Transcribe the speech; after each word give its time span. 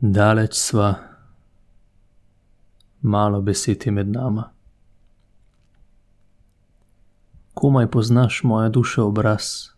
Daleč 0.00 0.54
sva, 0.54 0.94
malo 3.00 3.40
besed 3.40 3.86
je 3.86 3.92
med 3.92 4.08
nama. 4.08 4.50
Komaj 7.54 7.90
poznaš 7.90 8.42
moje 8.44 8.70
duše 8.70 9.00
obraz. 9.02 9.72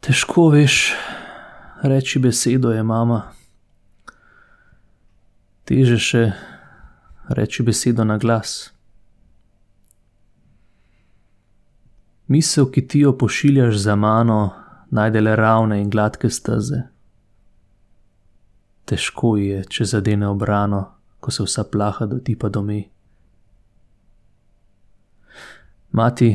Težko 0.00 0.48
veš, 0.50 0.92
reči 1.82 2.18
besedo 2.18 2.74
je 2.74 2.82
mama. 2.82 3.22
Teže 5.64 6.00
še 6.02 6.24
reči 7.30 7.62
besedo 7.62 8.02
na 8.04 8.18
glas. 8.18 8.74
Misel, 12.26 12.66
ki 12.66 12.82
ti 12.88 13.06
jo 13.06 13.14
pošiljaš 13.14 13.78
za 13.78 13.94
mano, 13.94 14.63
najde 14.94 15.20
le 15.20 15.36
ravne 15.36 15.80
in 15.82 15.90
gladke 15.90 16.30
steze. 16.30 16.82
Težko 18.84 19.36
ji 19.36 19.48
je, 19.48 19.62
če 19.64 19.86
zadene 19.90 20.28
obrano, 20.28 20.82
ko 21.20 21.32
se 21.34 21.42
vsa 21.42 21.64
plaha 21.64 22.06
dotipa 22.06 22.48
do 22.52 22.62
me. 22.62 22.82
Mati, 25.94 26.30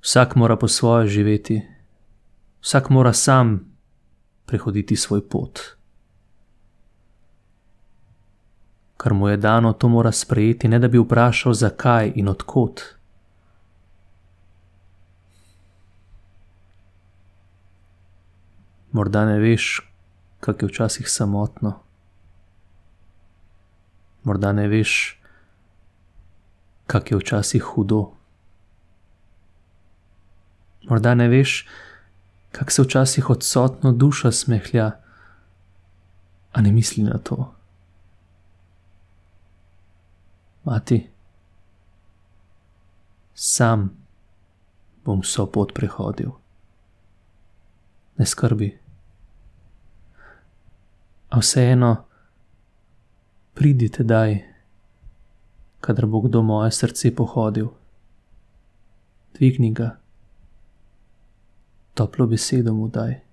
vsak 0.00 0.36
mora 0.36 0.56
po 0.56 0.68
svoje 0.68 1.08
živeti, 1.08 1.60
vsak 2.60 2.90
mora 2.90 3.12
sam 3.12 3.58
prehoditi 4.46 4.96
svoj 4.96 5.28
pot. 5.28 5.60
Kar 8.96 9.14
mu 9.14 9.28
je 9.28 9.36
dano, 9.36 9.72
to 9.72 9.88
mora 9.88 10.12
sprejeti, 10.12 10.68
ne 10.68 10.78
da 10.78 10.88
bi 10.88 11.00
vprašal, 11.00 11.52
zakaj 11.52 12.12
in 12.14 12.28
odkot. 12.28 13.01
Morda 18.92 19.24
ne 19.24 19.38
veš, 19.38 19.90
kako 20.40 20.64
je 20.64 20.68
včasih 20.68 21.10
samotno. 21.10 21.78
Morda 24.24 24.52
ne 24.52 24.68
veš, 24.68 25.20
kako 26.86 27.14
je 27.14 27.18
včasih 27.18 27.62
hudo. 27.62 28.10
Morda 30.88 31.14
ne 31.14 31.28
veš, 31.28 31.68
kako 32.52 32.70
se 32.70 32.82
včasih 32.82 33.30
odsotno 33.30 33.92
duša 33.92 34.32
smehlja, 34.32 34.90
a 36.52 36.60
ne 36.60 36.72
misli 36.72 37.02
na 37.02 37.18
to. 37.18 37.54
Mati, 40.64 41.10
sam 43.34 43.90
bom 45.04 45.20
vso 45.20 45.46
pot 45.46 45.74
prehodil. 45.74 46.30
Ne 48.18 48.26
skrbi 48.26 48.81
a 51.32 51.40
vseeno, 51.40 51.96
pridite 53.56 54.04
daj, 54.04 54.36
kadar 55.80 56.06
bo 56.06 56.20
kdo 56.20 56.42
moje 56.44 56.70
srce 56.70 57.14
pohodil. 57.16 57.72
Dvigni 59.32 59.72
ga, 59.72 59.96
toplo 61.96 62.28
besedo 62.28 62.76
mu 62.76 62.92
daj. 62.92 63.31